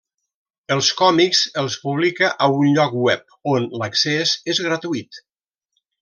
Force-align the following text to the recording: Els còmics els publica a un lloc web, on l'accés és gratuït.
Els 0.75 0.87
còmics 1.01 1.41
els 1.63 1.75
publica 1.83 2.31
a 2.45 2.49
un 2.63 2.71
lloc 2.79 2.95
web, 3.07 3.23
on 3.55 3.67
l'accés 3.83 4.33
és 4.55 4.63
gratuït. 4.69 5.21